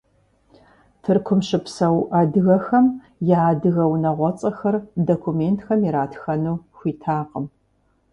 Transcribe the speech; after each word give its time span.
Тыркум 1.03 1.39
щыпсэу 1.47 1.97
адыгэхэм 2.19 2.85
я 3.37 3.39
адыгэ 3.51 3.83
унагъуэцӀэхэр 3.93 4.75
документхэм 5.07 5.79
иратхэну 5.87 6.57
хуитакъым. 6.77 7.45